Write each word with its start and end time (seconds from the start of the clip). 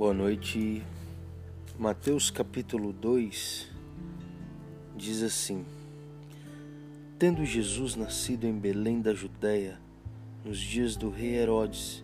Boa 0.00 0.14
noite. 0.14 0.82
Mateus 1.78 2.30
capítulo 2.30 2.90
2 2.90 3.68
diz 4.96 5.22
assim: 5.22 5.62
Tendo 7.18 7.44
Jesus 7.44 7.96
nascido 7.96 8.46
em 8.46 8.58
Belém 8.58 9.02
da 9.02 9.12
Judéia, 9.12 9.78
nos 10.42 10.58
dias 10.58 10.96
do 10.96 11.10
rei 11.10 11.36
Herodes, 11.36 12.02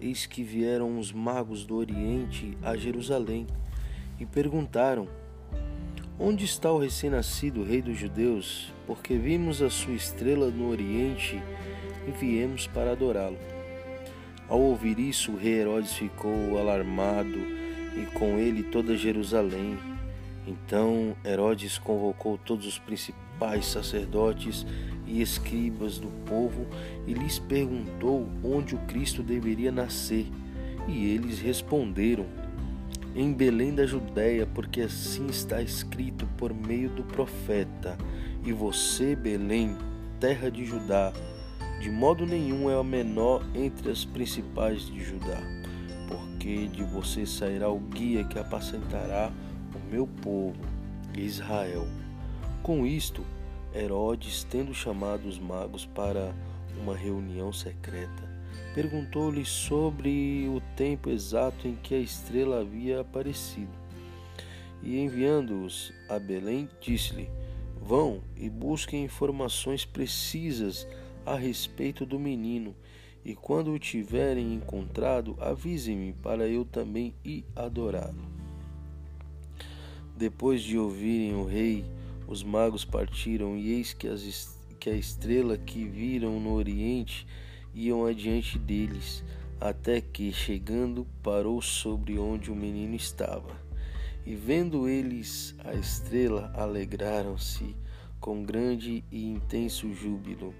eis 0.00 0.24
que 0.24 0.42
vieram 0.42 0.98
os 0.98 1.12
magos 1.12 1.66
do 1.66 1.76
Oriente 1.76 2.56
a 2.62 2.74
Jerusalém 2.74 3.46
e 4.18 4.24
perguntaram: 4.24 5.06
Onde 6.18 6.46
está 6.46 6.72
o 6.72 6.78
recém-nascido 6.78 7.62
rei 7.62 7.82
dos 7.82 7.98
judeus? 7.98 8.72
Porque 8.86 9.18
vimos 9.18 9.60
a 9.60 9.68
sua 9.68 9.92
estrela 9.92 10.50
no 10.50 10.70
Oriente 10.70 11.38
e 12.08 12.10
viemos 12.12 12.66
para 12.66 12.92
adorá-lo. 12.92 13.55
Ao 14.48 14.60
ouvir 14.60 14.98
isso, 14.98 15.32
o 15.32 15.36
rei 15.36 15.60
Herodes 15.60 15.94
ficou 15.94 16.56
alarmado 16.58 17.38
e 17.96 18.06
com 18.14 18.38
ele 18.38 18.62
toda 18.62 18.96
Jerusalém. 18.96 19.76
Então 20.46 21.16
Herodes 21.24 21.78
convocou 21.78 22.38
todos 22.38 22.64
os 22.66 22.78
principais 22.78 23.66
sacerdotes 23.66 24.64
e 25.04 25.20
escribas 25.20 25.98
do 25.98 26.08
povo 26.24 26.66
e 27.06 27.12
lhes 27.12 27.40
perguntou 27.40 28.28
onde 28.44 28.76
o 28.76 28.78
Cristo 28.86 29.22
deveria 29.22 29.72
nascer. 29.72 30.26
E 30.86 31.12
eles 31.12 31.40
responderam: 31.40 32.26
Em 33.16 33.32
Belém 33.32 33.74
da 33.74 33.84
Judéia, 33.84 34.46
porque 34.46 34.82
assim 34.82 35.26
está 35.26 35.60
escrito 35.60 36.24
por 36.36 36.54
meio 36.54 36.88
do 36.90 37.02
profeta: 37.02 37.98
E 38.44 38.52
você, 38.52 39.16
Belém, 39.16 39.76
terra 40.20 40.48
de 40.48 40.64
Judá, 40.64 41.12
de 41.80 41.90
modo 41.90 42.24
nenhum 42.24 42.70
é 42.70 42.78
a 42.78 42.82
menor 42.82 43.44
entre 43.54 43.90
as 43.90 44.04
principais 44.04 44.86
de 44.86 45.04
Judá, 45.04 45.40
porque 46.08 46.66
de 46.68 46.82
você 46.82 47.26
sairá 47.26 47.68
o 47.68 47.78
guia 47.78 48.24
que 48.24 48.38
apacentará 48.38 49.30
o 49.74 49.90
meu 49.90 50.06
povo, 50.06 50.58
Israel. 51.14 51.86
Com 52.62 52.86
isto, 52.86 53.22
Herodes, 53.74 54.44
tendo 54.44 54.72
chamado 54.72 55.28
os 55.28 55.38
magos 55.38 55.84
para 55.84 56.34
uma 56.80 56.96
reunião 56.96 57.52
secreta, 57.52 58.36
perguntou-lhes 58.74 59.48
sobre 59.48 60.48
o 60.48 60.62
tempo 60.76 61.10
exato 61.10 61.68
em 61.68 61.76
que 61.76 61.94
a 61.94 61.98
estrela 61.98 62.60
havia 62.60 63.00
aparecido. 63.00 63.72
E 64.82 64.98
enviando-os 64.98 65.92
a 66.08 66.18
Belém, 66.18 66.68
disse-lhe: 66.80 67.30
Vão 67.80 68.22
e 68.36 68.48
busquem 68.48 69.04
informações 69.04 69.84
precisas 69.84 70.86
a 71.26 71.34
respeito 71.34 72.06
do 72.06 72.18
menino, 72.18 72.74
e 73.24 73.34
quando 73.34 73.72
o 73.72 73.78
tiverem 73.78 74.54
encontrado, 74.54 75.36
avisem-me 75.40 76.12
para 76.12 76.48
eu 76.48 76.64
também 76.64 77.12
ir 77.24 77.44
adorá-lo. 77.56 78.22
Depois 80.16 80.62
de 80.62 80.78
ouvirem 80.78 81.34
o 81.34 81.44
rei, 81.44 81.84
os 82.28 82.44
magos 82.44 82.84
partiram, 82.84 83.56
e 83.56 83.72
eis 83.72 83.92
que, 83.92 84.06
as, 84.06 84.56
que 84.78 84.88
a 84.88 84.94
estrela 84.94 85.58
que 85.58 85.84
viram 85.84 86.38
no 86.38 86.54
oriente 86.54 87.26
iam 87.74 88.06
adiante 88.06 88.58
deles, 88.58 89.24
até 89.60 90.00
que, 90.00 90.32
chegando, 90.32 91.06
parou 91.22 91.60
sobre 91.60 92.18
onde 92.18 92.50
o 92.50 92.56
menino 92.56 92.94
estava. 92.94 93.60
E 94.24 94.34
vendo 94.34 94.88
eles 94.88 95.54
a 95.64 95.74
estrela, 95.74 96.52
alegraram-se 96.54 97.74
com 98.20 98.42
grande 98.44 99.04
e 99.10 99.24
intenso 99.24 99.92
júbilo. 99.92 100.54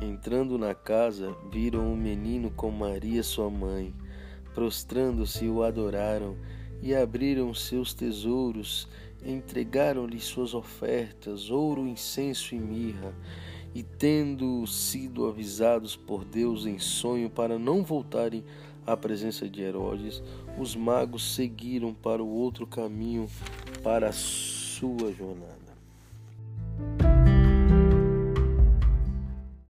Entrando 0.00 0.58
na 0.58 0.74
casa, 0.74 1.36
viram 1.50 1.92
o 1.92 1.96
menino 1.96 2.50
com 2.50 2.70
Maria, 2.70 3.22
sua 3.22 3.48
mãe. 3.50 3.94
Prostrando-se, 4.54 5.46
o 5.46 5.62
adoraram 5.62 6.36
e 6.82 6.94
abriram 6.94 7.54
seus 7.54 7.94
tesouros, 7.94 8.88
entregaram-lhe 9.24 10.20
suas 10.20 10.54
ofertas, 10.54 11.50
ouro, 11.50 11.86
incenso 11.86 12.54
e 12.54 12.58
mirra. 12.58 13.14
E 13.74 13.82
tendo 13.82 14.66
sido 14.66 15.26
avisados 15.26 15.96
por 15.96 16.24
Deus 16.24 16.66
em 16.66 16.78
sonho 16.78 17.28
para 17.28 17.58
não 17.58 17.82
voltarem 17.82 18.44
à 18.86 18.96
presença 18.96 19.48
de 19.48 19.62
Herodes, 19.62 20.22
os 20.58 20.76
magos 20.76 21.34
seguiram 21.34 21.92
para 21.92 22.22
o 22.22 22.28
outro 22.28 22.66
caminho 22.66 23.28
para 23.82 24.10
a 24.10 24.12
sua 24.12 25.12
jornada. 25.12 25.63